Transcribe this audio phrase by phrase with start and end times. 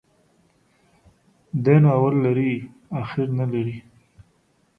[1.63, 2.51] دى نو اول لري،
[3.01, 3.77] اخير نلري.